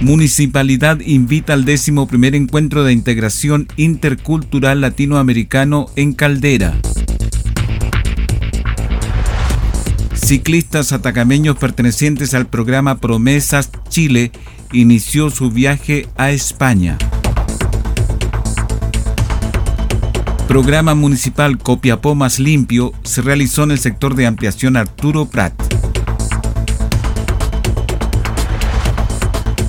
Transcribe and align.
Municipalidad 0.00 1.00
invita 1.00 1.54
al 1.54 1.64
décimo 1.64 2.06
primer 2.06 2.34
encuentro 2.34 2.84
de 2.84 2.92
integración 2.92 3.66
intercultural 3.76 4.80
latinoamericano 4.80 5.86
en 5.96 6.12
Caldera. 6.12 6.74
Ciclistas 10.12 10.92
atacameños 10.92 11.56
pertenecientes 11.56 12.34
al 12.34 12.46
programa 12.46 12.98
Promesas 12.98 13.70
Chile 13.88 14.32
inició 14.72 15.30
su 15.30 15.50
viaje 15.50 16.06
a 16.16 16.30
España. 16.30 16.98
Programa 20.46 20.94
municipal 20.94 21.58
Copiapó 21.58 22.14
más 22.14 22.38
limpio 22.38 22.92
se 23.02 23.22
realizó 23.22 23.64
en 23.64 23.72
el 23.72 23.78
sector 23.78 24.14
de 24.14 24.26
ampliación 24.26 24.76
Arturo 24.76 25.26
Prat. 25.26 25.65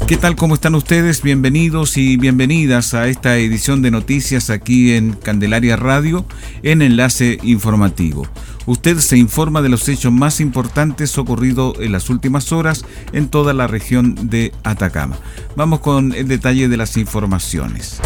¿Qué 0.07 0.15
tal? 0.15 0.37
¿Cómo 0.37 0.53
están 0.53 0.73
ustedes? 0.73 1.21
Bienvenidos 1.21 1.97
y 1.97 2.15
bienvenidas 2.15 2.93
a 2.93 3.09
esta 3.09 3.35
edición 3.35 3.81
de 3.81 3.91
noticias 3.91 4.49
aquí 4.49 4.93
en 4.93 5.11
Candelaria 5.11 5.75
Radio 5.75 6.25
en 6.63 6.81
Enlace 6.81 7.39
Informativo. 7.43 8.25
Usted 8.67 8.99
se 8.99 9.17
informa 9.17 9.61
de 9.61 9.67
los 9.67 9.89
hechos 9.89 10.13
más 10.13 10.39
importantes 10.39 11.17
ocurridos 11.17 11.75
en 11.81 11.91
las 11.91 12.09
últimas 12.09 12.53
horas 12.53 12.85
en 13.11 13.27
toda 13.27 13.53
la 13.53 13.67
región 13.67 14.29
de 14.29 14.53
Atacama. 14.63 15.17
Vamos 15.57 15.81
con 15.81 16.13
el 16.13 16.29
detalle 16.29 16.69
de 16.69 16.77
las 16.77 16.95
informaciones. 16.95 17.99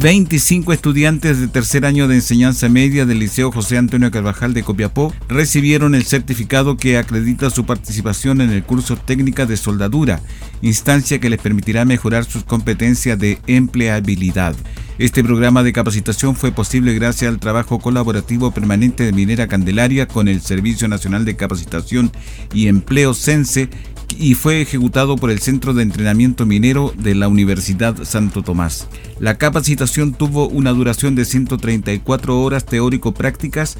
25 0.00 0.72
estudiantes 0.72 1.40
de 1.40 1.46
tercer 1.46 1.84
año 1.84 2.08
de 2.08 2.14
enseñanza 2.14 2.70
media 2.70 3.04
del 3.04 3.18
Liceo 3.18 3.52
José 3.52 3.76
Antonio 3.76 4.10
Carvajal 4.10 4.54
de 4.54 4.62
Copiapó 4.62 5.12
recibieron 5.28 5.94
el 5.94 6.06
certificado 6.06 6.78
que 6.78 6.96
acredita 6.96 7.50
su 7.50 7.66
participación 7.66 8.40
en 8.40 8.48
el 8.48 8.62
curso 8.62 8.96
técnica 8.96 9.44
de 9.44 9.58
soldadura, 9.58 10.22
instancia 10.62 11.18
que 11.18 11.28
les 11.28 11.38
permitirá 11.38 11.84
mejorar 11.84 12.24
sus 12.24 12.44
competencias 12.44 13.18
de 13.18 13.40
empleabilidad. 13.46 14.56
Este 15.00 15.24
programa 15.24 15.62
de 15.62 15.72
capacitación 15.72 16.36
fue 16.36 16.52
posible 16.52 16.94
gracias 16.94 17.30
al 17.30 17.38
trabajo 17.38 17.78
colaborativo 17.78 18.52
permanente 18.52 19.04
de 19.04 19.12
Minera 19.12 19.48
Candelaria 19.48 20.06
con 20.06 20.28
el 20.28 20.42
Servicio 20.42 20.88
Nacional 20.88 21.24
de 21.24 21.36
Capacitación 21.36 22.10
y 22.52 22.68
Empleo 22.68 23.14
CENSE 23.14 23.70
y 24.18 24.34
fue 24.34 24.60
ejecutado 24.60 25.16
por 25.16 25.30
el 25.30 25.40
Centro 25.40 25.74
de 25.74 25.82
Entrenamiento 25.82 26.46
Minero 26.46 26.92
de 26.96 27.14
la 27.14 27.28
Universidad 27.28 28.04
Santo 28.04 28.42
Tomás. 28.42 28.88
La 29.18 29.38
capacitación 29.38 30.12
tuvo 30.12 30.48
una 30.48 30.70
duración 30.72 31.14
de 31.14 31.24
134 31.24 32.40
horas 32.40 32.64
teórico-prácticas 32.66 33.76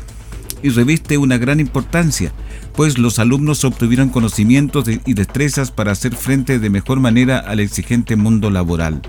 y 0.62 0.70
reviste 0.70 1.18
una 1.18 1.38
gran 1.38 1.60
importancia, 1.60 2.32
pues 2.74 2.98
los 2.98 3.18
alumnos 3.18 3.64
obtuvieron 3.64 4.10
conocimientos 4.10 4.86
y 4.88 5.14
destrezas 5.14 5.70
para 5.70 5.92
hacer 5.92 6.14
frente 6.14 6.58
de 6.58 6.70
mejor 6.70 7.00
manera 7.00 7.38
al 7.38 7.60
exigente 7.60 8.16
mundo 8.16 8.50
laboral. 8.50 9.02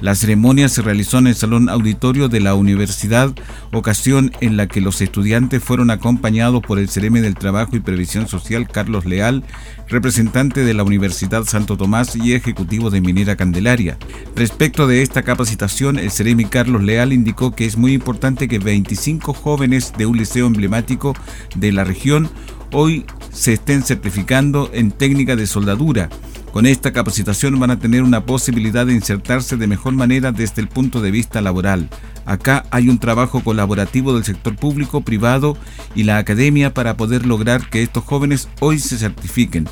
La 0.00 0.14
ceremonia 0.14 0.68
se 0.68 0.82
realizó 0.82 1.18
en 1.18 1.26
el 1.26 1.34
Salón 1.34 1.68
Auditorio 1.68 2.28
de 2.28 2.40
la 2.40 2.54
Universidad, 2.54 3.34
ocasión 3.72 4.30
en 4.40 4.56
la 4.56 4.66
que 4.66 4.80
los 4.82 5.00
estudiantes 5.00 5.62
fueron 5.62 5.90
acompañados 5.90 6.62
por 6.62 6.78
el 6.78 6.88
Cereme 6.88 7.22
del 7.22 7.34
Trabajo 7.34 7.76
y 7.76 7.80
Previsión 7.80 8.28
Social 8.28 8.68
Carlos 8.68 9.06
Leal, 9.06 9.42
representante 9.88 10.64
de 10.64 10.74
la 10.74 10.82
Universidad 10.82 11.44
Santo 11.44 11.76
Tomás 11.76 12.14
y 12.14 12.34
ejecutivo 12.34 12.90
de 12.90 13.00
Minera 13.00 13.36
Candelaria. 13.36 13.96
Respecto 14.34 14.86
de 14.86 15.02
esta 15.02 15.22
capacitación, 15.22 15.98
el 15.98 16.10
Ceremi 16.10 16.44
Carlos 16.44 16.82
Leal 16.82 17.12
indicó 17.12 17.54
que 17.54 17.64
es 17.64 17.78
muy 17.78 17.94
importante 17.94 18.48
que 18.48 18.58
25 18.58 19.32
jóvenes 19.32 19.94
de 19.96 20.06
un 20.06 20.18
liceo 20.18 20.46
emblemático 20.46 21.14
de 21.54 21.72
la 21.72 21.84
región 21.84 22.28
hoy 22.72 23.06
se 23.36 23.52
estén 23.52 23.82
certificando 23.82 24.70
en 24.72 24.90
técnica 24.90 25.36
de 25.36 25.46
soldadura 25.46 26.08
con 26.56 26.64
esta 26.64 26.90
capacitación 26.90 27.60
van 27.60 27.70
a 27.70 27.78
tener 27.78 28.02
una 28.02 28.24
posibilidad 28.24 28.86
de 28.86 28.94
insertarse 28.94 29.58
de 29.58 29.66
mejor 29.66 29.92
manera 29.92 30.32
desde 30.32 30.62
el 30.62 30.68
punto 30.68 31.02
de 31.02 31.10
vista 31.10 31.42
laboral. 31.42 31.90
Acá 32.24 32.64
hay 32.70 32.88
un 32.88 32.98
trabajo 32.98 33.44
colaborativo 33.44 34.14
del 34.14 34.24
sector 34.24 34.56
público, 34.56 35.02
privado 35.02 35.58
y 35.94 36.04
la 36.04 36.16
academia 36.16 36.72
para 36.72 36.96
poder 36.96 37.26
lograr 37.26 37.68
que 37.68 37.82
estos 37.82 38.04
jóvenes 38.04 38.48
hoy 38.60 38.78
se 38.78 38.96
certifiquen. 38.96 39.68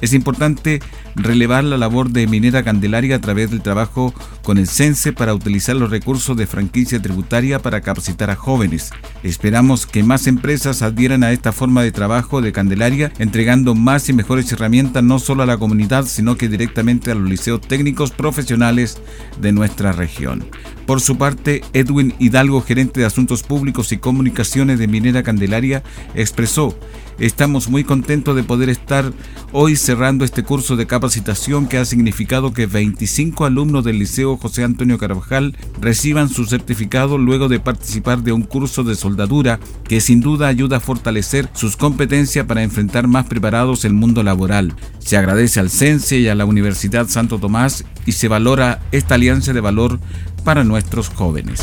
Es 0.00 0.14
importante 0.14 0.80
relevar 1.14 1.62
la 1.62 1.78
labor 1.78 2.10
de 2.10 2.26
Minera 2.26 2.64
Candelaria 2.64 3.14
a 3.14 3.20
través 3.20 3.52
del 3.52 3.62
trabajo 3.62 4.12
con 4.46 4.58
el 4.58 4.68
CENSE 4.68 5.12
para 5.12 5.34
utilizar 5.34 5.74
los 5.74 5.90
recursos 5.90 6.36
de 6.36 6.46
franquicia 6.46 7.02
tributaria 7.02 7.58
para 7.58 7.80
capacitar 7.80 8.30
a 8.30 8.36
jóvenes. 8.36 8.92
Esperamos 9.24 9.86
que 9.86 10.04
más 10.04 10.28
empresas 10.28 10.82
adhieran 10.82 11.24
a 11.24 11.32
esta 11.32 11.50
forma 11.50 11.82
de 11.82 11.90
trabajo 11.90 12.40
de 12.40 12.52
Candelaria, 12.52 13.12
entregando 13.18 13.74
más 13.74 14.08
y 14.08 14.12
mejores 14.12 14.52
herramientas 14.52 15.02
no 15.02 15.18
solo 15.18 15.42
a 15.42 15.46
la 15.46 15.58
comunidad, 15.58 16.04
sino 16.04 16.36
que 16.36 16.48
directamente 16.48 17.10
a 17.10 17.16
los 17.16 17.28
liceos 17.28 17.60
técnicos 17.60 18.12
profesionales 18.12 18.98
de 19.40 19.50
nuestra 19.50 19.90
región. 19.90 20.44
Por 20.86 21.00
su 21.00 21.18
parte, 21.18 21.62
Edwin 21.72 22.14
Hidalgo, 22.20 22.62
gerente 22.62 23.00
de 23.00 23.06
Asuntos 23.06 23.42
Públicos 23.42 23.90
y 23.90 23.96
Comunicaciones 23.96 24.78
de 24.78 24.86
Minera 24.86 25.24
Candelaria, 25.24 25.82
expresó, 26.14 26.78
estamos 27.18 27.68
muy 27.68 27.82
contentos 27.82 28.36
de 28.36 28.44
poder 28.44 28.68
estar 28.68 29.12
hoy 29.50 29.74
cerrando 29.74 30.24
este 30.24 30.44
curso 30.44 30.76
de 30.76 30.86
capacitación 30.86 31.66
que 31.66 31.78
ha 31.78 31.84
significado 31.84 32.52
que 32.52 32.66
25 32.66 33.44
alumnos 33.44 33.84
del 33.84 33.98
Liceo 33.98 34.35
José 34.36 34.64
Antonio 34.64 34.98
Carvajal 34.98 35.56
reciban 35.80 36.28
su 36.28 36.44
certificado 36.44 37.18
luego 37.18 37.48
de 37.48 37.60
participar 37.60 38.22
de 38.22 38.32
un 38.32 38.42
curso 38.42 38.84
de 38.84 38.94
soldadura 38.94 39.60
que 39.88 40.00
sin 40.00 40.20
duda 40.20 40.48
ayuda 40.48 40.78
a 40.78 40.80
fortalecer 40.80 41.48
sus 41.52 41.76
competencias 41.76 42.46
para 42.46 42.62
enfrentar 42.62 43.08
más 43.08 43.26
preparados 43.26 43.84
el 43.84 43.92
mundo 43.92 44.22
laboral. 44.22 44.74
Se 44.98 45.16
agradece 45.16 45.60
al 45.60 45.70
CENSE 45.70 46.18
y 46.18 46.28
a 46.28 46.34
la 46.34 46.44
Universidad 46.44 47.08
Santo 47.08 47.38
Tomás 47.38 47.84
y 48.06 48.12
se 48.12 48.28
valora 48.28 48.80
esta 48.92 49.14
alianza 49.14 49.52
de 49.52 49.60
valor 49.60 50.00
para 50.44 50.64
nuestros 50.64 51.08
jóvenes. 51.08 51.60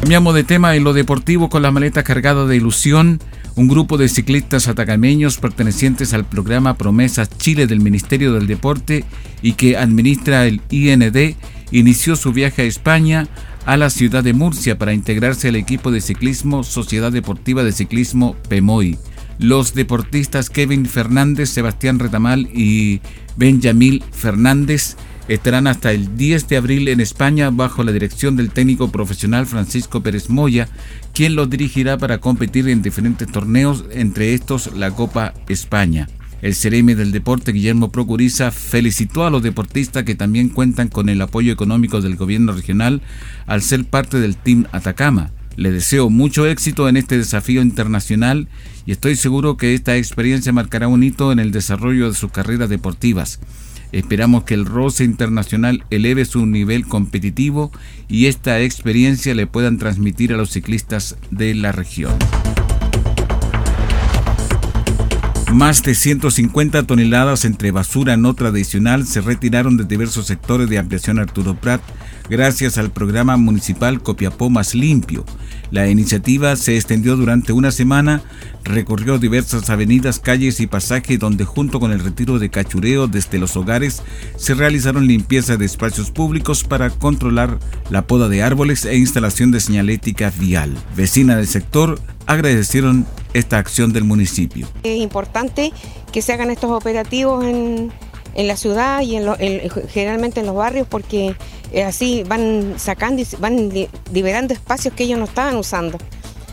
Cambiamos 0.00 0.34
de 0.34 0.44
tema 0.44 0.74
en 0.74 0.84
lo 0.84 0.94
deportivo 0.94 1.50
con 1.50 1.60
la 1.60 1.70
maleta 1.70 2.02
cargada 2.02 2.46
de 2.46 2.56
ilusión. 2.56 3.20
Un 3.58 3.66
grupo 3.66 3.98
de 3.98 4.08
ciclistas 4.08 4.68
atacameños 4.68 5.38
pertenecientes 5.38 6.14
al 6.14 6.24
programa 6.24 6.78
Promesas 6.78 7.28
Chile 7.38 7.66
del 7.66 7.80
Ministerio 7.80 8.32
del 8.32 8.46
Deporte 8.46 9.04
y 9.42 9.54
que 9.54 9.76
administra 9.76 10.46
el 10.46 10.60
IND 10.70 11.34
inició 11.72 12.14
su 12.14 12.32
viaje 12.32 12.62
a 12.62 12.66
España 12.66 13.26
a 13.66 13.76
la 13.76 13.90
ciudad 13.90 14.22
de 14.22 14.32
Murcia 14.32 14.78
para 14.78 14.92
integrarse 14.92 15.48
al 15.48 15.56
equipo 15.56 15.90
de 15.90 16.00
ciclismo 16.00 16.62
Sociedad 16.62 17.10
Deportiva 17.10 17.64
de 17.64 17.72
Ciclismo 17.72 18.36
PEMOI. 18.48 18.96
Los 19.40 19.74
deportistas 19.74 20.50
Kevin 20.50 20.86
Fernández, 20.86 21.50
Sebastián 21.50 21.98
Retamal 21.98 22.48
y 22.54 23.00
Benjamín 23.36 24.04
Fernández 24.12 24.96
estarán 25.28 25.66
hasta 25.66 25.92
el 25.92 26.16
10 26.16 26.48
de 26.48 26.56
abril 26.56 26.88
en 26.88 27.00
España 27.00 27.50
bajo 27.50 27.84
la 27.84 27.92
dirección 27.92 28.36
del 28.36 28.50
técnico 28.50 28.90
profesional 28.90 29.46
Francisco 29.46 30.02
Pérez 30.02 30.30
Moya, 30.30 30.68
quien 31.12 31.36
los 31.36 31.50
dirigirá 31.50 31.98
para 31.98 32.18
competir 32.18 32.68
en 32.68 32.82
diferentes 32.82 33.30
torneos, 33.30 33.84
entre 33.92 34.34
estos 34.34 34.74
la 34.74 34.90
Copa 34.90 35.34
España. 35.48 36.08
El 36.40 36.54
CRM 36.54 36.94
del 36.94 37.10
deporte, 37.10 37.52
Guillermo 37.52 37.90
Procuriza, 37.90 38.52
felicitó 38.52 39.26
a 39.26 39.30
los 39.30 39.42
deportistas 39.42 40.04
que 40.04 40.14
también 40.14 40.48
cuentan 40.48 40.88
con 40.88 41.08
el 41.08 41.20
apoyo 41.20 41.52
económico 41.52 42.00
del 42.00 42.16
gobierno 42.16 42.52
regional 42.52 43.02
al 43.46 43.62
ser 43.62 43.84
parte 43.84 44.20
del 44.20 44.36
Team 44.36 44.66
Atacama. 44.70 45.32
Le 45.56 45.72
deseo 45.72 46.08
mucho 46.08 46.46
éxito 46.46 46.88
en 46.88 46.96
este 46.96 47.18
desafío 47.18 47.60
internacional 47.60 48.46
y 48.86 48.92
estoy 48.92 49.16
seguro 49.16 49.56
que 49.56 49.74
esta 49.74 49.96
experiencia 49.96 50.52
marcará 50.52 50.86
un 50.86 51.02
hito 51.02 51.32
en 51.32 51.40
el 51.40 51.50
desarrollo 51.50 52.08
de 52.08 52.14
sus 52.14 52.30
carreras 52.30 52.68
deportivas. 52.68 53.40
Esperamos 53.92 54.44
que 54.44 54.54
el 54.54 54.66
roce 54.66 55.04
internacional 55.04 55.84
eleve 55.90 56.24
su 56.24 56.44
nivel 56.46 56.86
competitivo 56.86 57.72
y 58.08 58.26
esta 58.26 58.60
experiencia 58.60 59.34
le 59.34 59.46
puedan 59.46 59.78
transmitir 59.78 60.32
a 60.32 60.36
los 60.36 60.50
ciclistas 60.50 61.16
de 61.30 61.54
la 61.54 61.72
región. 61.72 62.16
Más 65.52 65.82
de 65.82 65.94
150 65.94 66.82
toneladas 66.82 67.46
entre 67.46 67.70
basura 67.70 68.18
no 68.18 68.34
tradicional 68.34 69.06
se 69.06 69.22
retiraron 69.22 69.78
de 69.78 69.84
diversos 69.84 70.26
sectores 70.26 70.68
de 70.68 70.78
ampliación 70.78 71.18
Arturo 71.18 71.54
Prat 71.54 71.80
gracias 72.28 72.78
al 72.78 72.90
programa 72.90 73.36
municipal 73.36 74.02
Copiapó 74.02 74.50
Más 74.50 74.74
Limpio. 74.74 75.24
La 75.70 75.88
iniciativa 75.88 76.56
se 76.56 76.76
extendió 76.76 77.16
durante 77.16 77.52
una 77.52 77.70
semana, 77.70 78.22
recorrió 78.64 79.18
diversas 79.18 79.68
avenidas, 79.70 80.18
calles 80.18 80.60
y 80.60 80.66
pasajes 80.66 81.18
donde 81.18 81.44
junto 81.44 81.80
con 81.80 81.92
el 81.92 82.00
retiro 82.00 82.38
de 82.38 82.50
cachureo 82.50 83.06
desde 83.06 83.38
los 83.38 83.56
hogares 83.56 84.02
se 84.36 84.54
realizaron 84.54 85.06
limpieza 85.06 85.56
de 85.56 85.66
espacios 85.66 86.10
públicos 86.10 86.64
para 86.64 86.90
controlar 86.90 87.58
la 87.90 88.06
poda 88.06 88.28
de 88.28 88.42
árboles 88.42 88.84
e 88.84 88.96
instalación 88.96 89.50
de 89.50 89.60
señalética 89.60 90.32
vial. 90.38 90.74
Vecina 90.96 91.36
del 91.36 91.46
sector 91.46 92.00
agradecieron 92.26 93.06
esta 93.34 93.58
acción 93.58 93.92
del 93.92 94.04
municipio. 94.04 94.66
Es 94.82 94.98
importante 94.98 95.72
que 96.12 96.22
se 96.22 96.32
hagan 96.32 96.50
estos 96.50 96.70
operativos 96.70 97.44
en, 97.44 97.92
la 98.36 98.56
ciudad 98.56 99.00
y 99.02 99.18
generalmente 99.88 100.40
en 100.40 100.46
los 100.46 100.54
barrios 100.54 100.86
porque 100.88 101.34
eh, 101.72 101.84
así 101.84 102.22
van 102.24 102.74
sacando 102.78 103.22
y 103.22 103.26
van 103.38 103.70
liberando 104.12 104.54
espacios 104.54 104.94
que 104.94 105.04
ellos 105.04 105.18
no 105.18 105.24
estaban 105.24 105.56
usando. 105.56 105.98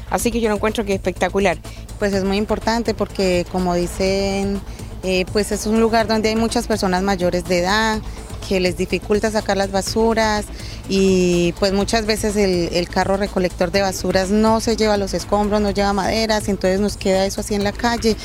Así 0.10 0.32
que 0.32 0.40
yo 0.40 0.50
lo 0.50 0.56
encuentro 0.56 0.86
que 0.86 0.94
es 0.94 0.98
espectacular. 0.98 1.58
Pues 2.00 2.14
es 2.14 2.24
muy 2.24 2.38
importante 2.38 2.94
porque 2.94 3.46
como 3.52 3.76
dicen, 3.76 4.60
eh, 5.04 5.26
pues 5.32 5.52
es 5.52 5.66
un 5.66 5.80
lugar 5.80 6.08
donde 6.08 6.30
hay 6.30 6.36
muchas 6.36 6.68
personas 6.68 7.04
mayores 7.04 7.46
de 7.46 7.60
edad 7.60 8.02
que 8.48 8.60
les 8.60 8.78
dificulta 8.78 9.32
sacar 9.32 9.58
las 9.58 9.72
basuras 9.72 10.46
y 10.88 11.54
pues 11.60 11.74
muchas 11.74 12.06
veces 12.06 12.36
el, 12.36 12.88
carro 12.90 13.18
recolector 13.18 13.72
de 13.72 13.82
basuras 13.82 14.30
no 14.30 14.62
se 14.62 14.78
lleva 14.78 14.98
los 14.98 15.14
escombros, 15.14 15.62
no 15.62 15.72
lleva 15.72 15.94
maderas 15.94 16.48
entonces 16.48 16.80
nos 16.80 16.98
queda 16.98 17.26
eso 17.26 17.42
así 17.42 17.56
en 17.56 17.64
la 17.64 17.72
calle. 17.72 18.16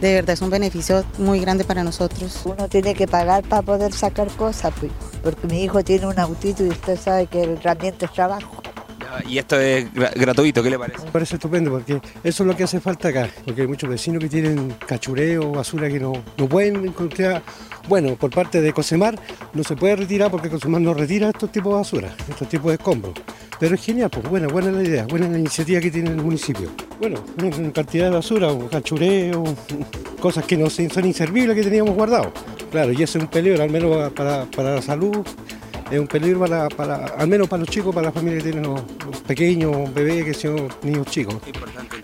De 0.00 0.14
verdad 0.14 0.30
es 0.30 0.40
un 0.40 0.48
beneficio 0.48 1.04
muy 1.18 1.40
grande 1.40 1.64
para 1.64 1.84
nosotros. 1.84 2.40
Uno 2.46 2.68
tiene 2.68 2.94
que 2.94 3.06
pagar 3.06 3.42
para 3.42 3.60
poder 3.60 3.92
sacar 3.92 4.28
cosas, 4.28 4.72
pues, 4.80 4.90
porque 5.22 5.46
mi 5.46 5.62
hijo 5.62 5.84
tiene 5.84 6.06
un 6.06 6.18
autito 6.18 6.64
y 6.64 6.68
usted 6.68 6.98
sabe 6.98 7.26
que 7.26 7.42
el 7.42 7.50
herramienta 7.58 8.06
es 8.06 8.12
trabajo. 8.12 8.59
Y 9.28 9.38
esto 9.38 9.58
es 9.58 9.86
gratuito, 9.92 10.62
¿qué 10.62 10.70
le 10.70 10.78
parece? 10.78 11.04
Me 11.04 11.10
parece 11.10 11.34
estupendo 11.36 11.70
porque 11.70 12.00
eso 12.24 12.42
es 12.42 12.46
lo 12.46 12.56
que 12.56 12.64
hace 12.64 12.80
falta 12.80 13.08
acá, 13.08 13.28
porque 13.44 13.62
hay 13.62 13.66
muchos 13.66 13.88
vecinos 13.88 14.22
que 14.22 14.28
tienen 14.28 14.74
cachureo, 14.86 15.50
basura 15.52 15.88
que 15.88 16.00
no, 16.00 16.12
no 16.36 16.48
pueden 16.48 16.84
encontrar. 16.86 17.42
Bueno, 17.88 18.14
por 18.16 18.30
parte 18.30 18.60
de 18.60 18.72
Cosemar 18.72 19.18
no 19.52 19.64
se 19.64 19.76
puede 19.76 19.96
retirar 19.96 20.30
porque 20.30 20.48
Cosemar 20.48 20.80
no 20.80 20.94
retira 20.94 21.30
estos 21.30 21.50
tipos 21.50 21.72
de 21.72 21.78
basura, 21.78 22.14
estos 22.28 22.48
tipos 22.48 22.68
de 22.68 22.74
escombros. 22.74 23.14
Pero 23.58 23.74
es 23.74 23.84
genial, 23.84 24.08
pues 24.10 24.28
buena, 24.28 24.48
buena 24.48 24.70
la 24.72 24.82
idea, 24.82 25.06
buena 25.06 25.28
la 25.28 25.38
iniciativa 25.38 25.80
que 25.80 25.90
tiene 25.90 26.10
el 26.10 26.16
municipio. 26.16 26.70
Bueno, 26.98 27.22
una 27.42 27.72
cantidad 27.72 28.06
de 28.06 28.10
basura, 28.10 28.48
cachureo, 28.70 29.44
cosas 30.20 30.44
que 30.44 30.56
no 30.56 30.70
son 30.70 31.06
inservibles 31.06 31.56
que 31.56 31.62
teníamos 31.62 31.94
guardado. 31.94 32.32
Claro, 32.70 32.92
y 32.92 33.02
eso 33.02 33.18
es 33.18 33.24
un 33.24 33.30
peligro, 33.30 33.62
al 33.62 33.70
menos 33.70 34.12
para, 34.12 34.44
para 34.46 34.76
la 34.76 34.82
salud 34.82 35.26
es 35.90 35.98
un 35.98 36.06
peligro 36.06 36.40
para, 36.40 36.68
para, 36.68 37.06
al 37.06 37.28
menos 37.28 37.48
para 37.48 37.60
los 37.60 37.68
chicos, 37.68 37.94
para 37.94 38.06
las 38.06 38.14
familias 38.14 38.42
que 38.42 38.52
tienen 38.52 38.70
los, 38.70 38.82
pequeños, 39.26 39.92
bebés, 39.92 40.24
que 40.24 40.34
son 40.34 40.68
niños 40.82 41.06
chicos. 41.06 41.36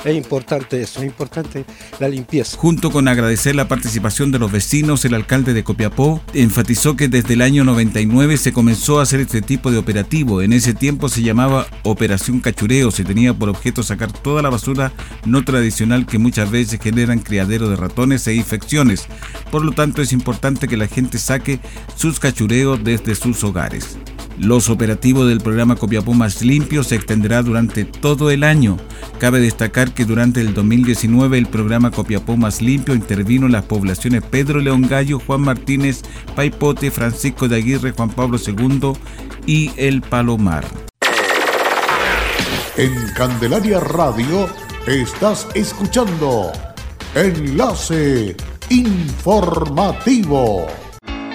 Es 0.04 0.16
importante 0.16 0.80
eso, 0.80 1.00
es 1.00 1.06
importante 1.06 1.64
la 1.98 2.08
limpieza. 2.08 2.56
Junto 2.56 2.90
con 2.90 3.08
agradecer 3.08 3.54
la 3.54 3.68
participación 3.68 4.32
de 4.32 4.38
los 4.38 4.52
vecinos, 4.52 5.04
el 5.04 5.14
alcalde 5.14 5.52
de 5.52 5.64
Copiapó 5.64 6.20
enfatizó 6.34 6.96
que 6.96 7.08
desde 7.08 7.34
el 7.34 7.42
año 7.42 7.64
99 7.64 8.36
se 8.36 8.52
comenzó 8.52 9.00
a 9.00 9.02
hacer 9.02 9.20
este 9.20 9.42
tipo 9.42 9.70
de 9.70 9.78
operativo. 9.78 10.42
En 10.42 10.52
ese 10.52 10.74
tiempo 10.74 11.08
se 11.08 11.22
llamaba 11.22 11.66
Operación 11.82 12.40
Cachureo, 12.40 12.90
se 12.90 13.04
tenía 13.04 13.34
por 13.34 13.48
objeto 13.48 13.82
sacar 13.82 14.12
toda 14.12 14.42
la 14.42 14.50
basura 14.50 14.92
no 15.24 15.44
tradicional 15.44 16.06
que 16.06 16.18
muchas 16.18 16.50
veces 16.50 16.80
generan 16.80 17.18
criadero 17.18 17.68
de 17.68 17.76
ratones 17.76 18.26
e 18.26 18.34
infecciones. 18.34 19.06
Por 19.50 19.64
lo 19.64 19.72
tanto, 19.72 20.02
es 20.02 20.12
importante 20.12 20.68
que 20.68 20.76
la 20.76 20.86
gente 20.86 21.18
saque 21.18 21.60
sus 21.96 22.20
cachureos 22.20 22.82
desde 22.82 23.14
sus 23.14 23.42
hogares. 23.44 23.75
Los 24.38 24.68
operativos 24.68 25.28
del 25.28 25.40
programa 25.40 25.76
Copiapó 25.76 26.12
Más 26.12 26.42
Limpio 26.42 26.84
se 26.84 26.94
extenderá 26.94 27.42
durante 27.42 27.86
todo 27.86 28.30
el 28.30 28.44
año. 28.44 28.76
Cabe 29.18 29.40
destacar 29.40 29.94
que 29.94 30.04
durante 30.04 30.42
el 30.42 30.52
2019 30.52 31.38
el 31.38 31.46
programa 31.46 31.90
Copiapó 31.90 32.36
Más 32.36 32.60
Limpio 32.60 32.94
intervino 32.94 33.46
en 33.46 33.52
las 33.52 33.64
poblaciones 33.64 34.22
Pedro 34.22 34.60
León 34.60 34.86
Gallo, 34.88 35.20
Juan 35.26 35.40
Martínez, 35.40 36.02
Paipote, 36.34 36.90
Francisco 36.90 37.48
de 37.48 37.56
Aguirre, 37.56 37.92
Juan 37.92 38.10
Pablo 38.10 38.38
II 38.44 38.92
y 39.46 39.70
El 39.76 40.02
Palomar. 40.02 40.66
En 42.76 42.92
Candelaria 43.14 43.80
Radio 43.80 44.50
estás 44.86 45.48
escuchando 45.54 46.52
Enlace 47.14 48.36
Informativo. 48.68 50.66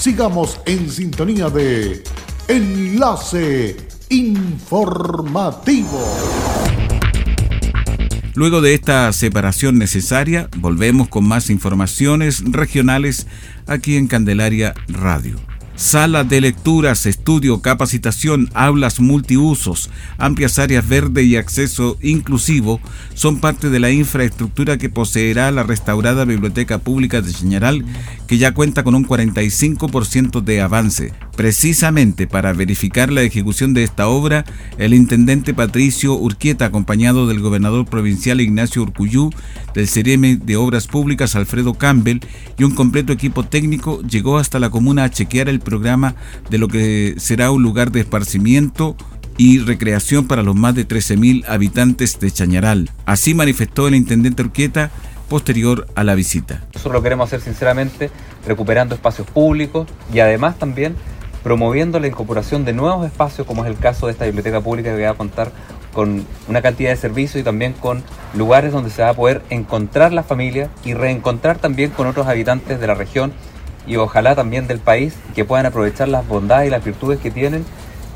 sigamos 0.00 0.58
en 0.64 0.90
sintonía 0.90 1.50
de 1.50 2.02
Enlace 2.48 3.76
Informativo. 4.08 6.02
Luego 8.34 8.62
de 8.62 8.72
esta 8.72 9.12
separación 9.12 9.78
necesaria, 9.78 10.48
volvemos 10.56 11.08
con 11.08 11.28
más 11.28 11.50
informaciones 11.50 12.42
regionales 12.50 13.26
aquí 13.66 13.96
en 13.96 14.06
Candelaria 14.06 14.72
Radio. 14.88 15.49
Sala 15.80 16.24
de 16.24 16.42
lecturas, 16.42 17.06
estudio, 17.06 17.62
capacitación, 17.62 18.50
aulas 18.52 19.00
multiusos, 19.00 19.88
amplias 20.18 20.58
áreas 20.58 20.86
verdes 20.86 21.24
y 21.24 21.36
acceso 21.36 21.96
inclusivo 22.02 22.82
son 23.14 23.40
parte 23.40 23.70
de 23.70 23.80
la 23.80 23.90
infraestructura 23.90 24.76
que 24.76 24.90
poseerá 24.90 25.50
la 25.50 25.62
restaurada 25.62 26.26
Biblioteca 26.26 26.80
Pública 26.80 27.22
de 27.22 27.32
Chañaral, 27.32 27.86
que 28.26 28.36
ya 28.36 28.52
cuenta 28.52 28.84
con 28.84 28.94
un 28.94 29.06
45% 29.06 30.42
de 30.42 30.60
avance. 30.60 31.14
Precisamente 31.40 32.26
para 32.26 32.52
verificar 32.52 33.10
la 33.10 33.22
ejecución 33.22 33.72
de 33.72 33.82
esta 33.82 34.08
obra, 34.08 34.44
el 34.76 34.92
intendente 34.92 35.54
Patricio 35.54 36.12
Urquieta, 36.12 36.66
acompañado 36.66 37.26
del 37.26 37.40
gobernador 37.40 37.86
provincial 37.86 38.42
Ignacio 38.42 38.82
Urcuyú, 38.82 39.30
del 39.72 39.88
CRM 39.88 40.44
de 40.44 40.56
Obras 40.56 40.86
Públicas 40.86 41.36
Alfredo 41.36 41.72
Campbell 41.72 42.20
y 42.58 42.64
un 42.64 42.74
completo 42.74 43.14
equipo 43.14 43.42
técnico, 43.42 44.02
llegó 44.02 44.36
hasta 44.36 44.58
la 44.58 44.68
comuna 44.68 45.04
a 45.04 45.10
chequear 45.10 45.48
el 45.48 45.60
programa 45.60 46.14
de 46.50 46.58
lo 46.58 46.68
que 46.68 47.14
será 47.16 47.50
un 47.50 47.62
lugar 47.62 47.90
de 47.90 48.00
esparcimiento 48.00 48.94
y 49.38 49.60
recreación 49.60 50.28
para 50.28 50.42
los 50.42 50.54
más 50.54 50.74
de 50.74 50.86
13.000 50.86 51.46
habitantes 51.48 52.20
de 52.20 52.30
Chañaral. 52.30 52.90
Así 53.06 53.32
manifestó 53.32 53.88
el 53.88 53.94
intendente 53.94 54.42
Urquieta 54.42 54.90
posterior 55.30 55.86
a 55.94 56.04
la 56.04 56.14
visita. 56.14 56.64
Nosotros 56.74 56.92
lo 56.92 57.02
queremos 57.02 57.28
hacer 57.28 57.40
sinceramente 57.40 58.10
recuperando 58.46 58.94
espacios 58.94 59.26
públicos 59.26 59.88
y 60.12 60.18
además 60.18 60.58
también 60.58 60.96
promoviendo 61.42 61.98
la 62.00 62.06
incorporación 62.06 62.64
de 62.64 62.72
nuevos 62.72 63.06
espacios, 63.06 63.46
como 63.46 63.64
es 63.64 63.70
el 63.70 63.78
caso 63.78 64.06
de 64.06 64.12
esta 64.12 64.24
biblioteca 64.24 64.60
pública 64.60 64.94
que 64.94 65.02
va 65.02 65.10
a 65.10 65.14
contar 65.14 65.52
con 65.92 66.26
una 66.48 66.62
cantidad 66.62 66.90
de 66.90 66.96
servicios 66.96 67.40
y 67.40 67.44
también 67.44 67.72
con 67.72 68.02
lugares 68.34 68.72
donde 68.72 68.90
se 68.90 69.02
va 69.02 69.10
a 69.10 69.14
poder 69.14 69.42
encontrar 69.50 70.12
la 70.12 70.22
familia 70.22 70.70
y 70.84 70.94
reencontrar 70.94 71.58
también 71.58 71.90
con 71.90 72.06
otros 72.06 72.26
habitantes 72.26 72.80
de 72.80 72.86
la 72.86 72.94
región 72.94 73.32
y 73.86 73.96
ojalá 73.96 74.34
también 74.34 74.66
del 74.66 74.78
país 74.78 75.16
que 75.34 75.44
puedan 75.44 75.66
aprovechar 75.66 76.08
las 76.08 76.26
bondades 76.28 76.68
y 76.68 76.70
las 76.70 76.84
virtudes 76.84 77.18
que 77.18 77.30
tienen 77.30 77.64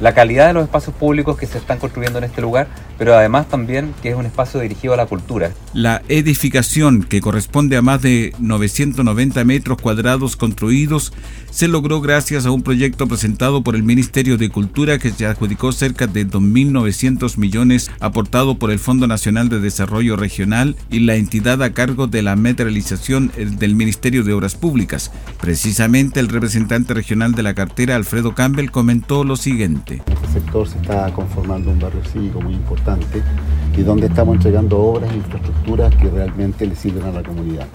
la 0.01 0.15
calidad 0.15 0.49
de 0.49 0.55
los 0.55 0.65
espacios 0.65 0.95
públicos 0.97 1.37
que 1.37 1.47
se 1.47 1.59
están 1.59 1.79
construyendo 1.79 2.19
en 2.19 2.25
este 2.25 2.41
lugar, 2.41 2.69
pero 2.99 3.15
además 3.15 3.49
también 3.49 3.95
que 4.03 4.11
es 4.11 4.17
un 4.17 4.27
espacio 4.27 4.61
dirigido 4.61 4.95
a 4.95 4.97
la 4.97 5.07
cultura. 5.07 5.53
La 5.73 6.03
edificación, 6.09 7.03
que 7.03 7.21
corresponde 7.21 7.77
a 7.77 7.83
más 7.83 8.03
de 8.03 8.33
990 8.39 9.45
metros 9.45 9.81
cuadrados 9.81 10.37
construidos, 10.37 11.13
se 11.51 11.69
logró 11.69 12.01
gracias 12.01 12.47
a 12.47 12.51
un 12.51 12.63
proyecto 12.63 13.07
presentado 13.07 13.63
por 13.63 13.77
el 13.77 13.85
Ministerio 13.85 14.37
de 14.37 14.49
Cultura 14.49 14.99
que 14.99 15.11
se 15.11 15.27
adjudicó 15.27 15.73
cerca 15.73 16.07
de 16.07 16.27
2.900 16.27 17.37
millones 17.39 17.91
aportado 18.01 18.59
por 18.59 18.71
el 18.71 18.79
Fondo 18.79 19.07
Nacional 19.07 19.49
de 19.49 19.61
Desarrollo 19.61 20.17
Regional 20.17 20.77
y 20.91 21.01
la 21.01 21.15
entidad 21.15 21.63
a 21.63 21.73
cargo 21.73 22.07
de 22.07 22.23
la 22.23 22.35
materialización 22.37 23.31
del 23.37 23.77
Ministerio 23.77 24.25
de 24.25 24.33
Obras 24.33 24.57
Públicas. 24.57 25.13
Precisamente 25.41 26.21
el 26.21 26.29
representante 26.29 26.95
regional 26.95 27.33
de 27.33 27.43
la 27.43 27.55
cartera, 27.55 27.97
Alfredo 27.97 28.35
Campbell, 28.35 28.71
comentó 28.71 29.23
lo 29.25 29.37
siguiente. 29.37 29.84
En 29.87 30.01
este 30.13 30.27
sector 30.29 30.67
se 30.67 30.79
está 30.79 31.13
conformando 31.13 31.71
un 31.71 31.79
barrio 31.79 32.03
cívico 32.05 32.41
muy 32.41 32.55
importante 32.55 33.23
y 33.77 33.83
donde 33.83 34.07
estamos 34.07 34.37
entregando 34.37 34.79
obras 34.79 35.13
e 35.13 35.17
infraestructuras 35.17 35.95
que 35.97 36.09
realmente 36.09 36.67
le 36.67 36.75
sirven 36.75 37.05
a 37.05 37.13
la 37.13 37.23
comunidad. 37.23 37.67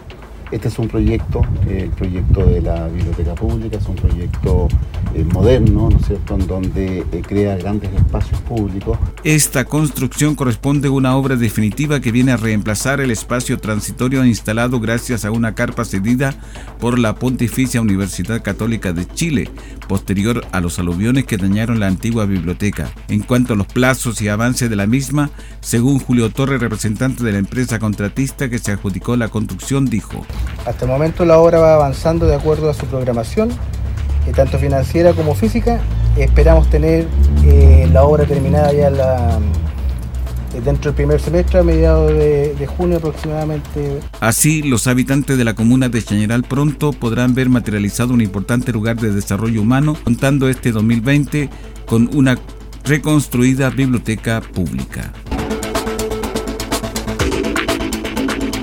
Este 0.52 0.68
es 0.68 0.80
un 0.80 0.88
proyecto, 0.88 1.42
eh, 1.68 1.82
el 1.84 1.90
proyecto 1.92 2.44
de 2.44 2.62
la 2.62 2.88
biblioteca 2.88 3.36
pública, 3.36 3.78
es 3.78 3.86
un 3.88 3.96
proyecto 3.96 4.68
eh, 5.14 5.24
moderno, 5.24 5.90
¿no 5.92 5.98
es 5.98 6.08
cierto?, 6.08 6.34
en 6.34 6.48
donde 6.48 7.00
eh, 7.00 7.22
crea 7.22 7.56
grandes 7.56 7.94
espacios 7.94 8.42
públicos. 8.42 8.98
Esta 9.24 9.66
construcción 9.66 10.34
corresponde 10.34 10.88
a 10.88 10.92
una 10.92 11.16
obra 11.16 11.36
definitiva 11.36 12.00
que 12.00 12.12
viene 12.12 12.32
a 12.32 12.38
reemplazar 12.38 13.00
el 13.00 13.12
espacio 13.12 13.60
transitorio 13.60 14.26
instalado 14.26 14.80
gracias 14.80 15.24
a 15.24 15.30
una 15.30 15.54
carpa 15.54 15.86
cedida 15.86 16.34
por 16.80 16.98
la 16.98 17.14
Pontificia 17.14 17.82
Universidad 17.82 18.42
Católica 18.42 18.92
de 18.92 19.06
Chile, 19.08 19.52
posterior 19.88 20.44
a 20.52 20.62
los 20.62 20.80
aluviones 20.80 21.26
que 21.26 21.38
dañaron 21.38 21.80
la 21.80 21.88
antigua 21.88 22.26
biblioteca. 22.26 22.90
En 23.08 23.22
cuanto 23.22 23.54
a 23.54 23.56
los 23.56 23.68
plazos 23.68 24.20
y 24.22 24.30
avances 24.30 24.68
de 24.68 24.76
la 24.76 24.88
misma, 24.88 25.30
según 25.62 26.00
Julio 26.00 26.32
Torres, 26.32 26.60
representante 26.60 27.24
de 27.24 27.34
la 27.34 27.38
empresa 27.38 27.78
contratista 27.78 28.50
que 28.50 28.58
se 28.58 28.72
adjudicó 28.72 29.16
la 29.16 29.30
construcción, 29.30 29.86
dijo. 29.86 30.26
Hasta 30.70 30.86
el 30.86 30.92
momento 30.92 31.26
la 31.26 31.40
obra 31.40 31.58
va 31.58 31.74
avanzando 31.74 32.28
de 32.28 32.36
acuerdo 32.36 32.70
a 32.70 32.76
su 32.76 32.86
programación, 32.86 33.50
eh, 33.50 34.32
tanto 34.36 34.60
financiera 34.60 35.14
como 35.14 35.34
física. 35.34 35.80
Esperamos 36.16 36.70
tener 36.70 37.08
eh, 37.44 37.90
la 37.92 38.04
obra 38.04 38.26
terminada 38.26 38.72
ya 38.72 38.90
eh, 38.90 40.62
dentro 40.64 40.92
del 40.92 40.94
primer 40.94 41.20
semestre, 41.20 41.58
a 41.58 41.64
mediados 41.64 42.14
de, 42.14 42.54
de, 42.54 42.68
junio 42.68 42.98
aproximadamente. 42.98 44.00
Así, 44.20 44.62
los 44.62 44.86
habitantes 44.86 45.40
de 45.40 45.44
la 45.44 45.56
comuna 45.56 45.90
de 45.90 46.04
Chañaral 46.04 46.44
pronto 46.44 46.94
podrán 46.94 47.34
ver 47.34 47.50
materializado 47.50 48.14
un 48.14 48.22
importante 48.22 48.72
lugar 48.72 48.98
de 48.98 49.12
desarrollo 49.12 49.64
humano, 49.64 49.98
contando 50.04 50.50
este 50.50 50.72
2020 50.72 51.50
con 51.88 52.16
una 52.16 52.38
reconstruida 52.84 53.72
biblioteca 53.72 54.40
pública. 54.42 55.14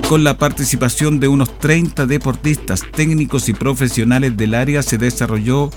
Con 0.07 0.23
la 0.23 0.37
participación 0.37 1.19
de 1.19 1.27
unos 1.27 1.59
30 1.59 2.05
deportistas, 2.05 2.81
técnicos 2.93 3.49
y 3.49 3.53
profesionales 3.53 4.37
del 4.37 4.53
área 4.53 4.81
se 4.81 4.97
desarrolló 4.97 5.69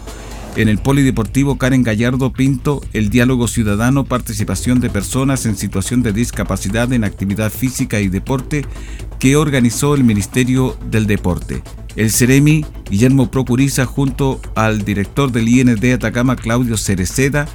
en 0.54 0.68
el 0.68 0.78
Polideportivo 0.78 1.58
Karen 1.58 1.82
Gallardo 1.82 2.32
Pinto 2.32 2.80
el 2.92 3.10
diálogo 3.10 3.48
ciudadano 3.48 4.04
participación 4.04 4.78
de 4.78 4.88
personas 4.88 5.46
en 5.46 5.56
situación 5.56 6.04
de 6.04 6.12
discapacidad 6.12 6.92
en 6.92 7.02
actividad 7.02 7.50
física 7.50 7.98
y 7.98 8.06
deporte 8.06 8.64
que 9.18 9.34
organizó 9.34 9.96
el 9.96 10.04
Ministerio 10.04 10.76
del 10.92 11.08
Deporte. 11.08 11.64
El 11.96 12.12
Ceremi 12.12 12.64
Guillermo 12.88 13.32
Procuriza 13.32 13.84
junto 13.84 14.40
al 14.54 14.84
director 14.84 15.32
del 15.32 15.48
IND 15.48 15.84
Atacama 15.92 16.36
Claudio 16.36 16.76
Cereceda 16.76 17.48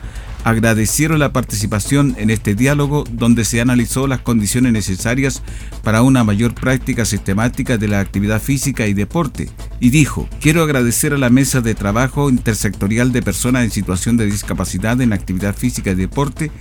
agradecieron 0.46 1.18
la 1.18 1.34
participación 1.34 2.16
en 2.20 2.30
este 2.30 2.54
diálogo 2.54 3.04
donde 3.12 3.44
se 3.46 3.62
analizó 3.62 4.06
las 4.06 4.22
condiciones 4.22 4.74
necesarias 4.74 5.42
para 5.84 6.04
una 6.04 6.24
mayor 6.24 6.54
práctica 6.54 7.04
sistemática 7.04 7.80
de 7.80 7.88
la 7.88 8.00
actividad 8.00 8.40
física 8.40 8.86
y 8.86 8.94
deporte. 8.94 9.50
Y 9.80 9.90
dijo, 9.90 10.30
quiero 10.40 10.62
agradecer 10.62 11.14
a 11.14 11.18
la 11.18 11.32
mesa 11.32 11.62
de 11.62 11.74
trabajo 11.74 12.30
intersectorial 12.30 13.12
de 13.12 13.24
personas 13.24 13.64
en 13.64 13.72
situación 13.72 14.18
de 14.18 14.28
discapacidad 14.28 15.02
en 15.02 15.14
actividad 15.14 15.56
física 15.56 15.90
y 15.90 15.96
deporte 15.96 16.52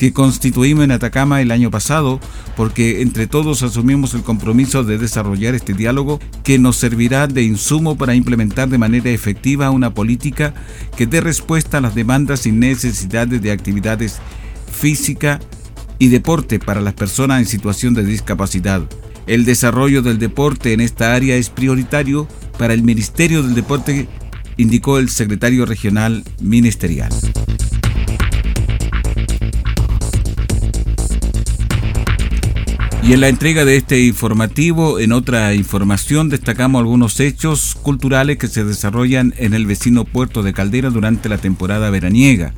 que 0.00 0.14
constituimos 0.14 0.82
en 0.82 0.92
Atacama 0.92 1.42
el 1.42 1.50
año 1.50 1.70
pasado, 1.70 2.20
porque 2.56 3.02
entre 3.02 3.26
todos 3.26 3.62
asumimos 3.62 4.14
el 4.14 4.22
compromiso 4.22 4.82
de 4.82 4.96
desarrollar 4.96 5.54
este 5.54 5.74
diálogo 5.74 6.20
que 6.42 6.58
nos 6.58 6.78
servirá 6.78 7.26
de 7.26 7.42
insumo 7.42 7.98
para 7.98 8.14
implementar 8.14 8.70
de 8.70 8.78
manera 8.78 9.10
efectiva 9.10 9.68
una 9.68 9.92
política 9.92 10.54
que 10.96 11.06
dé 11.06 11.20
respuesta 11.20 11.76
a 11.76 11.80
las 11.82 11.94
demandas 11.94 12.46
y 12.46 12.50
necesidades 12.50 13.42
de 13.42 13.52
actividades 13.52 14.20
física 14.72 15.38
y 15.98 16.08
deporte 16.08 16.58
para 16.58 16.80
las 16.80 16.94
personas 16.94 17.40
en 17.40 17.46
situación 17.46 17.92
de 17.92 18.02
discapacidad. 18.02 18.80
El 19.26 19.44
desarrollo 19.44 20.00
del 20.00 20.18
deporte 20.18 20.72
en 20.72 20.80
esta 20.80 21.14
área 21.14 21.36
es 21.36 21.50
prioritario 21.50 22.26
para 22.56 22.72
el 22.72 22.82
Ministerio 22.82 23.42
del 23.42 23.54
Deporte, 23.54 24.08
indicó 24.56 24.98
el 24.98 25.10
secretario 25.10 25.66
regional 25.66 26.24
ministerial. 26.40 27.12
Y 33.10 33.12
en 33.12 33.22
la 33.22 33.28
entrega 33.28 33.64
de 33.64 33.74
este 33.74 34.02
informativo, 34.02 35.00
en 35.00 35.10
otra 35.10 35.52
información, 35.54 36.28
destacamos 36.28 36.78
algunos 36.78 37.18
hechos 37.18 37.76
culturales 37.82 38.38
que 38.38 38.46
se 38.46 38.62
desarrollan 38.62 39.34
en 39.36 39.52
el 39.52 39.66
vecino 39.66 40.04
puerto 40.04 40.44
de 40.44 40.52
Caldera 40.52 40.90
durante 40.90 41.28
la 41.28 41.38
temporada 41.38 41.90
veraniega. 41.90 42.54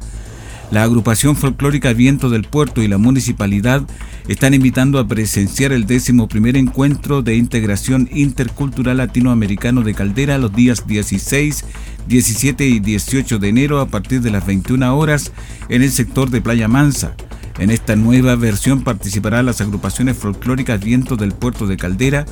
La 0.70 0.82
agrupación 0.82 1.36
folclórica 1.36 1.94
Viento 1.94 2.28
del 2.28 2.44
Puerto 2.44 2.82
y 2.82 2.88
la 2.88 2.98
municipalidad 2.98 3.84
están 4.28 4.52
invitando 4.52 4.98
a 4.98 5.08
presenciar 5.08 5.72
el 5.72 5.86
décimo 5.86 6.28
primer 6.28 6.58
encuentro 6.58 7.22
de 7.22 7.36
integración 7.36 8.10
intercultural 8.12 8.98
latinoamericano 8.98 9.80
de 9.80 9.94
Caldera 9.94 10.36
los 10.36 10.54
días 10.54 10.86
16, 10.86 11.64
17 12.08 12.66
y 12.66 12.78
18 12.78 13.38
de 13.38 13.48
enero 13.48 13.80
a 13.80 13.86
partir 13.86 14.20
de 14.20 14.30
las 14.30 14.44
21 14.44 14.98
horas 14.98 15.32
en 15.70 15.82
el 15.82 15.90
sector 15.90 16.28
de 16.28 16.42
Playa 16.42 16.68
Mansa. 16.68 17.16
En 17.58 17.70
esta 17.70 17.96
nueva 17.96 18.34
versión 18.36 18.82
participarán 18.82 19.46
las 19.46 19.60
agrupaciones 19.60 20.16
folclóricas 20.16 20.82
Viento 20.82 21.16
del 21.16 21.32
Puerto 21.32 21.66
de 21.66 21.76
Caldera, 21.76 22.24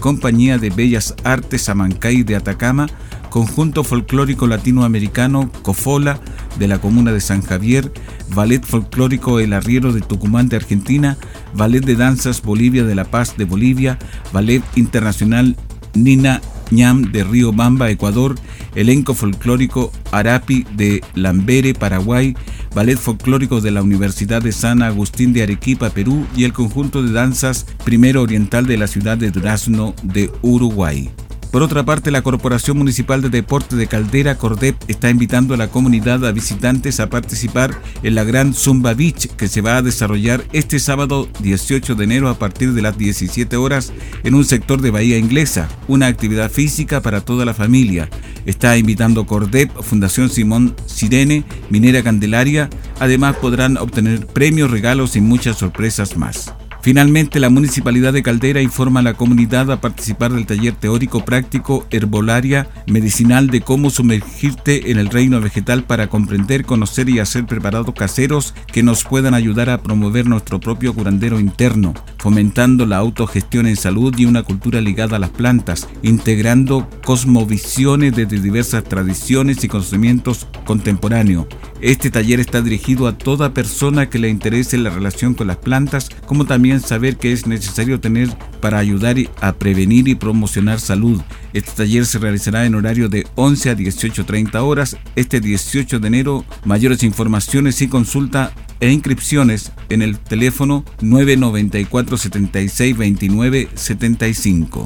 Compañía 0.00 0.58
de 0.58 0.70
Bellas 0.70 1.14
Artes 1.24 1.68
Amancay 1.68 2.22
de 2.24 2.36
Atacama, 2.36 2.88
Conjunto 3.30 3.84
Folclórico 3.84 4.46
Latinoamericano 4.46 5.50
Cofola 5.62 6.20
de 6.58 6.68
la 6.68 6.80
Comuna 6.80 7.12
de 7.12 7.20
San 7.20 7.42
Javier, 7.42 7.92
Ballet 8.28 8.64
Folclórico 8.64 9.40
El 9.40 9.52
Arriero 9.52 9.92
de 9.92 10.00
Tucumán 10.00 10.48
de 10.48 10.56
Argentina, 10.56 11.16
Ballet 11.54 11.84
de 11.84 11.96
Danzas 11.96 12.42
Bolivia 12.42 12.84
de 12.84 12.94
La 12.94 13.04
Paz 13.04 13.36
de 13.36 13.44
Bolivia, 13.44 13.98
Ballet 14.32 14.62
Internacional 14.76 15.56
Nina 15.94 16.40
Ñam 16.74 17.12
de 17.12 17.24
Río 17.24 17.52
Bamba, 17.52 17.90
Ecuador, 17.90 18.34
Elenco 18.74 19.14
Folclórico 19.14 19.92
Arapi 20.12 20.66
de 20.76 21.02
Lambere, 21.14 21.74
Paraguay, 21.74 22.36
Ballet 22.74 22.98
Folclórico 22.98 23.60
de 23.60 23.70
la 23.70 23.82
Universidad 23.82 24.42
de 24.42 24.52
San 24.52 24.82
Agustín 24.82 25.32
de 25.32 25.42
Arequipa, 25.42 25.90
Perú 25.90 26.26
y 26.36 26.44
el 26.44 26.52
conjunto 26.52 27.02
de 27.02 27.12
danzas 27.12 27.66
Primero 27.84 28.22
Oriental 28.22 28.66
de 28.66 28.76
la 28.76 28.86
ciudad 28.86 29.16
de 29.16 29.30
Durazno 29.30 29.94
de 30.02 30.30
Uruguay. 30.42 31.10
Por 31.54 31.62
otra 31.62 31.84
parte, 31.84 32.10
la 32.10 32.22
Corporación 32.22 32.78
Municipal 32.78 33.22
de 33.22 33.28
Deporte 33.28 33.76
de 33.76 33.86
Caldera, 33.86 34.36
Cordep, 34.36 34.74
está 34.88 35.08
invitando 35.08 35.54
a 35.54 35.56
la 35.56 35.68
comunidad 35.68 36.26
a 36.26 36.32
visitantes 36.32 36.98
a 36.98 37.08
participar 37.08 37.80
en 38.02 38.16
la 38.16 38.24
Gran 38.24 38.54
Zumba 38.54 38.92
Beach 38.92 39.28
que 39.36 39.46
se 39.46 39.60
va 39.60 39.76
a 39.76 39.82
desarrollar 39.82 40.42
este 40.52 40.80
sábado 40.80 41.28
18 41.38 41.94
de 41.94 42.02
enero 42.02 42.28
a 42.28 42.40
partir 42.40 42.72
de 42.72 42.82
las 42.82 42.98
17 42.98 43.56
horas 43.56 43.92
en 44.24 44.34
un 44.34 44.44
sector 44.44 44.82
de 44.82 44.90
Bahía 44.90 45.16
Inglesa, 45.16 45.68
una 45.86 46.08
actividad 46.08 46.50
física 46.50 47.00
para 47.02 47.20
toda 47.20 47.44
la 47.44 47.54
familia. 47.54 48.10
Está 48.46 48.76
invitando 48.76 49.24
Cordep, 49.24 49.70
Fundación 49.80 50.30
Simón 50.30 50.74
Sirene, 50.86 51.44
Minera 51.70 52.02
Candelaria. 52.02 52.68
Además 52.98 53.36
podrán 53.36 53.76
obtener 53.76 54.26
premios, 54.26 54.72
regalos 54.72 55.14
y 55.14 55.20
muchas 55.20 55.58
sorpresas 55.58 56.16
más. 56.16 56.52
Finalmente, 56.84 57.40
la 57.40 57.48
Municipalidad 57.48 58.12
de 58.12 58.22
Caldera 58.22 58.60
informa 58.60 59.00
a 59.00 59.02
la 59.02 59.14
comunidad 59.14 59.72
a 59.72 59.80
participar 59.80 60.34
del 60.34 60.44
taller 60.44 60.74
teórico 60.74 61.24
práctico 61.24 61.86
herbolaria 61.90 62.68
medicinal 62.86 63.48
de 63.48 63.62
cómo 63.62 63.88
sumergirte 63.88 64.90
en 64.90 64.98
el 64.98 65.08
reino 65.08 65.40
vegetal 65.40 65.84
para 65.84 66.08
comprender, 66.08 66.66
conocer 66.66 67.08
y 67.08 67.20
hacer 67.20 67.46
preparados 67.46 67.94
caseros 67.94 68.52
que 68.66 68.82
nos 68.82 69.02
puedan 69.02 69.32
ayudar 69.32 69.70
a 69.70 69.82
promover 69.82 70.26
nuestro 70.26 70.60
propio 70.60 70.92
curandero 70.92 71.40
interno, 71.40 71.94
fomentando 72.18 72.84
la 72.84 72.98
autogestión 72.98 73.66
en 73.66 73.76
salud 73.76 74.14
y 74.18 74.26
una 74.26 74.42
cultura 74.42 74.82
ligada 74.82 75.16
a 75.16 75.20
las 75.20 75.30
plantas, 75.30 75.88
integrando 76.02 76.86
cosmovisiones 77.02 78.14
desde 78.14 78.40
diversas 78.40 78.84
tradiciones 78.84 79.64
y 79.64 79.68
conocimientos 79.68 80.46
contemporáneos. 80.66 81.46
Este 81.80 82.10
taller 82.10 82.40
está 82.40 82.62
dirigido 82.62 83.06
a 83.06 83.18
toda 83.18 83.52
persona 83.52 84.08
que 84.08 84.18
le 84.18 84.30
interese 84.30 84.78
la 84.78 84.90
relación 84.90 85.34
con 85.34 85.48
las 85.48 85.58
plantas, 85.58 86.08
como 86.26 86.46
también 86.46 86.73
saber 86.80 87.16
qué 87.16 87.32
es 87.32 87.46
necesario 87.46 88.00
tener 88.00 88.28
para 88.60 88.78
ayudar 88.78 89.16
a 89.40 89.52
prevenir 89.52 90.08
y 90.08 90.14
promocionar 90.14 90.80
salud. 90.80 91.20
Este 91.52 91.70
taller 91.72 92.06
se 92.06 92.18
realizará 92.18 92.66
en 92.66 92.74
horario 92.74 93.08
de 93.08 93.26
11 93.34 93.70
a 93.70 93.76
18.30 93.76 94.62
horas 94.62 94.96
este 95.16 95.40
18 95.40 96.00
de 96.00 96.08
enero. 96.08 96.44
Mayores 96.64 97.02
informaciones 97.02 97.80
y 97.82 97.88
consulta 97.88 98.52
e 98.80 98.90
inscripciones 98.90 99.72
en 99.88 100.02
el 100.02 100.18
teléfono 100.18 100.84
994 101.00 102.16
76 102.16 102.96
29 102.96 103.68
75. 103.74 104.84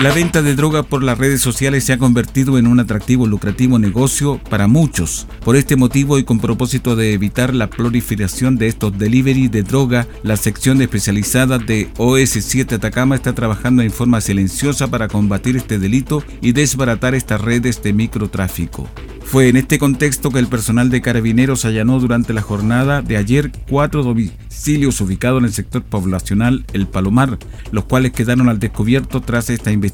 La 0.00 0.12
venta 0.12 0.42
de 0.42 0.54
droga 0.54 0.84
por 0.84 1.02
las 1.02 1.18
redes 1.18 1.40
sociales 1.40 1.82
se 1.82 1.92
ha 1.92 1.98
convertido 1.98 2.56
en 2.56 2.68
un 2.68 2.78
atractivo 2.78 3.26
lucrativo 3.26 3.80
negocio 3.80 4.40
para 4.48 4.68
muchos. 4.68 5.26
Por 5.44 5.56
este 5.56 5.74
motivo 5.74 6.20
y 6.20 6.24
con 6.24 6.38
propósito 6.38 6.94
de 6.94 7.14
evitar 7.14 7.52
la 7.52 7.68
proliferación 7.68 8.54
de 8.54 8.68
estos 8.68 8.96
delivery 8.96 9.48
de 9.48 9.64
droga, 9.64 10.06
la 10.22 10.36
sección 10.36 10.80
especializada 10.82 11.58
de 11.58 11.92
OS7 11.94 12.74
Atacama 12.74 13.16
está 13.16 13.32
trabajando 13.32 13.82
en 13.82 13.90
forma 13.90 14.20
silenciosa 14.20 14.86
para 14.86 15.08
combatir 15.08 15.56
este 15.56 15.80
delito 15.80 16.22
y 16.40 16.52
desbaratar 16.52 17.16
estas 17.16 17.40
redes 17.40 17.82
de 17.82 17.92
microtráfico. 17.92 18.88
Fue 19.24 19.48
en 19.48 19.56
este 19.56 19.78
contexto 19.78 20.30
que 20.30 20.38
el 20.38 20.46
personal 20.46 20.88
de 20.88 21.02
carabineros 21.02 21.66
allanó 21.66 22.00
durante 22.00 22.32
la 22.32 22.40
jornada 22.40 23.02
de 23.02 23.18
ayer 23.18 23.52
cuatro 23.68 24.02
domicilios 24.02 25.02
ubicados 25.02 25.40
en 25.40 25.44
el 25.44 25.52
sector 25.52 25.82
poblacional 25.82 26.64
El 26.72 26.86
Palomar, 26.86 27.38
los 27.70 27.84
cuales 27.84 28.12
quedaron 28.12 28.48
al 28.48 28.58
descubierto 28.58 29.20
tras 29.20 29.50
esta 29.50 29.70
investigación 29.70 29.87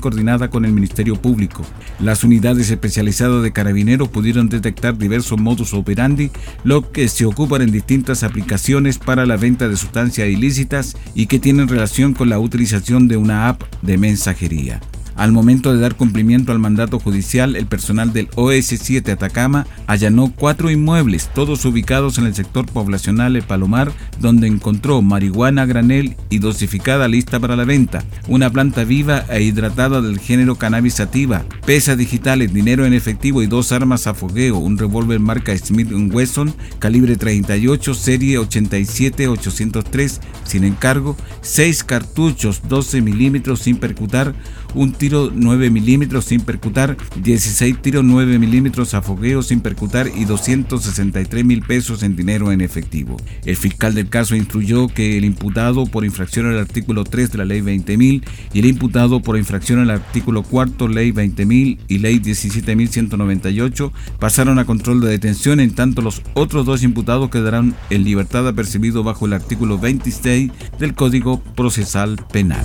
coordinada 0.00 0.50
con 0.50 0.64
el 0.64 0.72
Ministerio 0.72 1.16
Público. 1.16 1.64
Las 1.98 2.24
unidades 2.24 2.70
especializadas 2.70 3.42
de 3.42 3.52
carabineros 3.52 4.08
pudieron 4.08 4.48
detectar 4.48 4.96
diversos 4.96 5.38
modus 5.38 5.74
operandi, 5.74 6.30
lo 6.64 6.90
que 6.90 7.08
se 7.08 7.26
ocupan 7.26 7.62
en 7.62 7.72
distintas 7.72 8.22
aplicaciones 8.22 8.98
para 8.98 9.26
la 9.26 9.36
venta 9.36 9.68
de 9.68 9.76
sustancias 9.76 10.28
ilícitas 10.28 10.96
y 11.14 11.26
que 11.26 11.38
tienen 11.38 11.68
relación 11.68 12.14
con 12.14 12.28
la 12.28 12.38
utilización 12.38 13.08
de 13.08 13.16
una 13.16 13.48
app 13.48 13.62
de 13.82 13.98
mensajería. 13.98 14.80
Al 15.20 15.32
momento 15.32 15.74
de 15.74 15.80
dar 15.80 15.96
cumplimiento 15.96 16.50
al 16.50 16.60
mandato 16.60 16.98
judicial, 16.98 17.54
el 17.54 17.66
personal 17.66 18.14
del 18.14 18.30
OS7 18.30 19.06
Atacama 19.12 19.66
allanó 19.86 20.32
cuatro 20.34 20.70
inmuebles, 20.70 21.28
todos 21.34 21.66
ubicados 21.66 22.16
en 22.16 22.24
el 22.24 22.34
sector 22.34 22.64
poblacional 22.64 23.36
El 23.36 23.42
Palomar, 23.42 23.92
donde 24.18 24.46
encontró 24.46 25.02
marihuana 25.02 25.66
granel 25.66 26.16
y 26.30 26.38
dosificada 26.38 27.06
lista 27.06 27.38
para 27.38 27.54
la 27.54 27.66
venta, 27.66 28.02
una 28.28 28.48
planta 28.48 28.84
viva 28.84 29.26
e 29.28 29.42
hidratada 29.42 30.00
del 30.00 30.20
género 30.20 30.56
cannabis 30.56 30.94
sativa, 30.94 31.44
pesas 31.66 31.98
digitales, 31.98 32.54
dinero 32.54 32.86
en 32.86 32.94
efectivo 32.94 33.42
y 33.42 33.46
dos 33.46 33.72
armas 33.72 34.06
a 34.06 34.14
fogueo, 34.14 34.56
un 34.56 34.78
revólver 34.78 35.20
marca 35.20 35.54
Smith 35.54 35.92
Wesson, 35.92 36.54
calibre 36.78 37.16
38, 37.16 37.92
serie 37.92 38.38
87-803, 38.38 40.18
sin 40.44 40.64
encargo, 40.64 41.14
seis 41.42 41.84
cartuchos 41.84 42.62
12 42.70 43.02
milímetros 43.02 43.60
sin 43.60 43.76
percutar, 43.76 44.34
un 44.74 44.92
tiro 44.92 45.30
9 45.32 45.70
milímetros 45.70 46.26
sin 46.26 46.40
percutar, 46.40 46.96
16 47.22 47.82
tiros 47.82 48.04
9 48.04 48.38
milímetros 48.38 48.94
a 48.94 49.02
fogueo 49.02 49.42
sin 49.42 49.60
percutar 49.60 50.10
y 50.14 50.24
263 50.24 51.44
mil 51.44 51.62
pesos 51.62 52.02
en 52.02 52.16
dinero 52.16 52.52
en 52.52 52.60
efectivo. 52.60 53.16
El 53.44 53.56
fiscal 53.56 53.94
del 53.94 54.08
caso 54.08 54.36
instruyó 54.36 54.88
que 54.88 55.18
el 55.18 55.24
imputado 55.24 55.86
por 55.86 56.04
infracción 56.04 56.46
al 56.46 56.58
artículo 56.58 57.04
3 57.04 57.32
de 57.32 57.38
la 57.38 57.44
ley 57.44 57.60
20.000 57.60 58.22
y 58.52 58.58
el 58.58 58.66
imputado 58.66 59.20
por 59.20 59.36
infracción 59.36 59.80
al 59.80 59.90
artículo 59.90 60.42
4 60.42 60.88
ley 60.88 61.12
20.000 61.12 61.78
y 61.88 61.98
ley 61.98 62.18
17.198 62.18 63.92
pasaron 64.18 64.58
a 64.58 64.64
control 64.64 65.00
de 65.00 65.08
detención 65.08 65.60
en 65.60 65.74
tanto 65.74 66.02
los 66.02 66.22
otros 66.34 66.66
dos 66.66 66.82
imputados 66.82 67.30
quedarán 67.30 67.74
en 67.90 68.04
libertad 68.04 68.46
apercibido 68.46 69.02
bajo 69.02 69.26
el 69.26 69.32
artículo 69.32 69.78
26 69.78 70.50
del 70.78 70.94
Código 70.94 71.40
Procesal 71.54 72.16
Penal. 72.32 72.64